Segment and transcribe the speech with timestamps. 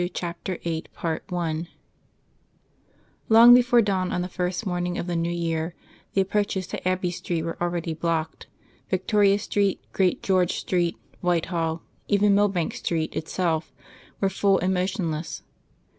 [0.15, 1.19] CHAPTER VIII I
[3.29, 5.75] Long before dawn on the first morning of the New Year
[6.15, 8.47] the approaches to the Abbey were already blocked.
[8.89, 13.71] Victoria Street, Great George Street, Whitehall even Millbank Street itself
[14.19, 15.43] were full and motionless.